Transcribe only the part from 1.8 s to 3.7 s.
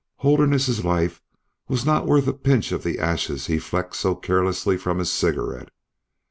not worth a pinch of the ashes he